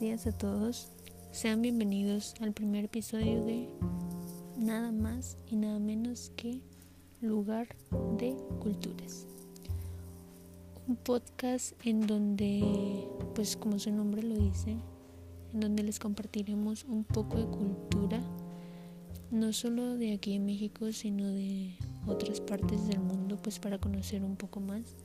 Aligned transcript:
buenos 0.00 0.24
días 0.24 0.34
a 0.34 0.38
todos. 0.38 0.88
Sean 1.30 1.60
bienvenidos 1.60 2.34
al 2.40 2.52
primer 2.52 2.86
episodio 2.86 3.44
de 3.44 3.68
nada 4.56 4.92
más 4.92 5.36
y 5.46 5.56
nada 5.56 5.78
menos 5.78 6.32
que 6.36 6.62
Lugar 7.20 7.68
de 8.18 8.34
Culturas. 8.60 9.26
Un 10.88 10.96
podcast 10.96 11.74
en 11.84 12.06
donde, 12.06 13.06
pues 13.34 13.58
como 13.58 13.78
su 13.78 13.90
nombre 13.90 14.22
lo 14.22 14.36
dice, 14.36 14.74
en 15.52 15.60
donde 15.60 15.82
les 15.82 15.98
compartiremos 15.98 16.84
un 16.84 17.04
poco 17.04 17.36
de 17.36 17.44
cultura, 17.44 18.22
no 19.30 19.52
solo 19.52 19.96
de 19.98 20.14
aquí 20.14 20.32
en 20.32 20.46
México, 20.46 20.92
sino 20.92 21.28
de 21.28 21.74
otras 22.06 22.40
partes 22.40 22.86
del 22.86 23.00
mundo, 23.00 23.36
pues 23.42 23.58
para 23.58 23.78
conocer 23.78 24.24
un 24.24 24.36
poco 24.36 24.60
más. 24.60 24.96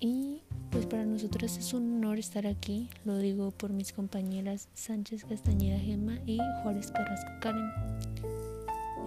Y 0.00 0.40
pues 0.70 0.86
para 0.86 1.04
nosotras 1.04 1.58
es 1.58 1.74
un 1.74 1.96
honor 1.96 2.18
estar 2.18 2.46
aquí, 2.46 2.88
lo 3.04 3.18
digo 3.18 3.50
por 3.50 3.70
mis 3.70 3.92
compañeras 3.92 4.68
Sánchez 4.72 5.24
Castañeda 5.24 5.78
Gema 5.78 6.18
y 6.24 6.38
Juárez 6.62 6.90
Carrasco 6.90 7.30
Karen, 7.42 7.70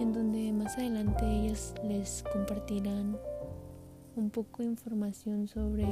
en 0.00 0.12
donde 0.12 0.52
más 0.52 0.78
adelante 0.78 1.26
ellas 1.26 1.74
les 1.82 2.22
compartirán 2.32 3.16
un 4.14 4.30
poco 4.30 4.62
de 4.62 4.68
información 4.68 5.48
sobre 5.48 5.84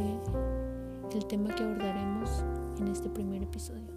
el 1.13 1.27
tema 1.27 1.53
que 1.53 1.65
abordaremos 1.65 2.31
en 2.79 2.87
este 2.87 3.09
primer 3.11 3.43
episodio. 3.43 3.91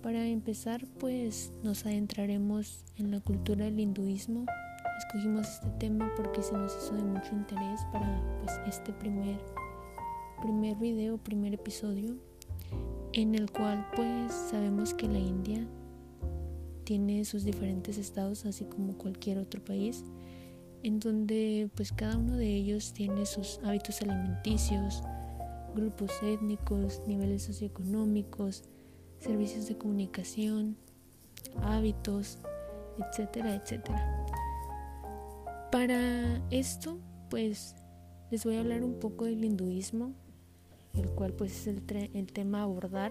Para 0.00 0.26
empezar, 0.26 0.86
pues 0.98 1.52
nos 1.64 1.86
adentraremos 1.86 2.84
en 2.98 3.10
la 3.10 3.20
cultura 3.20 3.64
del 3.64 3.80
hinduismo. 3.80 4.46
Escogimos 5.06 5.48
este 5.48 5.68
tema 5.80 6.12
porque 6.16 6.42
se 6.42 6.52
nos 6.52 6.76
hizo 6.76 6.94
de 6.94 7.02
mucho 7.02 7.32
interés 7.32 7.80
para 7.92 8.22
pues, 8.40 8.60
este 8.68 8.92
primer 8.92 9.36
primer 10.40 10.76
video, 10.76 11.18
primer 11.18 11.54
episodio, 11.54 12.16
en 13.12 13.34
el 13.34 13.50
cual 13.50 13.84
pues 13.96 14.32
sabemos 14.32 14.94
que 14.94 15.08
la 15.08 15.18
India 15.18 15.66
tiene 16.84 17.24
sus 17.24 17.44
diferentes 17.44 17.98
estados, 17.98 18.46
así 18.46 18.64
como 18.64 18.96
cualquier 18.96 19.38
otro 19.38 19.62
país, 19.62 20.04
en 20.84 21.00
donde 21.00 21.68
pues 21.74 21.92
cada 21.92 22.16
uno 22.16 22.36
de 22.36 22.54
ellos 22.54 22.92
tiene 22.92 23.26
sus 23.26 23.58
hábitos 23.64 24.02
alimenticios, 24.02 25.02
grupos 25.74 26.12
étnicos, 26.22 27.02
niveles 27.08 27.42
socioeconómicos, 27.42 28.64
servicios 29.18 29.66
de 29.66 29.76
comunicación, 29.76 30.76
hábitos, 31.62 32.38
etcétera, 32.98 33.56
etcétera. 33.56 34.26
Para 35.72 36.42
esto, 36.50 36.98
pues 37.30 37.74
les 38.30 38.44
voy 38.44 38.56
a 38.56 38.60
hablar 38.60 38.84
un 38.84 39.00
poco 39.00 39.24
del 39.24 39.42
hinduismo, 39.42 40.12
el 40.92 41.08
cual 41.12 41.32
pues 41.32 41.66
es 41.66 41.66
el, 41.66 42.10
el 42.12 42.26
tema 42.26 42.60
a 42.60 42.64
abordar. 42.64 43.10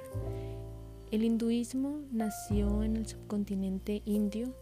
El 1.10 1.24
hinduismo 1.24 2.04
nació 2.12 2.84
en 2.84 2.98
el 2.98 3.08
subcontinente 3.08 4.04
indio 4.06 4.54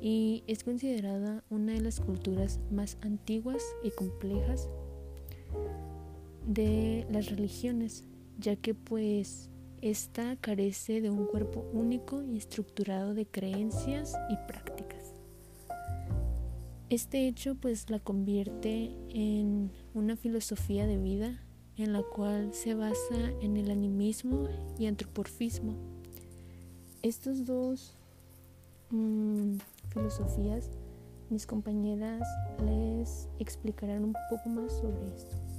y 0.00 0.44
es 0.46 0.62
considerada 0.62 1.42
una 1.50 1.72
de 1.72 1.80
las 1.80 1.98
culturas 1.98 2.60
más 2.70 2.98
antiguas 3.00 3.64
y 3.82 3.90
complejas 3.90 4.68
de 6.46 7.04
las 7.10 7.26
religiones, 7.30 8.04
ya 8.38 8.54
que 8.54 8.74
pues 8.74 9.50
esta 9.82 10.36
carece 10.36 11.00
de 11.00 11.10
un 11.10 11.26
cuerpo 11.26 11.68
único 11.72 12.22
y 12.22 12.36
estructurado 12.36 13.12
de 13.12 13.26
creencias 13.26 14.14
y 14.30 14.36
prácticas. 14.46 14.83
Este 16.94 17.26
hecho 17.26 17.56
pues 17.56 17.90
la 17.90 17.98
convierte 17.98 18.96
en 19.08 19.72
una 19.94 20.14
filosofía 20.14 20.86
de 20.86 20.96
vida 20.96 21.40
en 21.76 21.92
la 21.92 22.04
cual 22.04 22.54
se 22.54 22.74
basa 22.74 23.32
en 23.40 23.56
el 23.56 23.72
animismo 23.72 24.46
y 24.78 24.86
antropomorfismo. 24.86 25.74
Estas 27.02 27.46
dos 27.46 27.96
mm, 28.90 29.56
filosofías, 29.88 30.70
mis 31.30 31.46
compañeras 31.46 32.22
les 32.64 33.28
explicarán 33.40 34.04
un 34.04 34.14
poco 34.30 34.48
más 34.50 34.72
sobre 34.74 35.16
esto. 35.16 35.53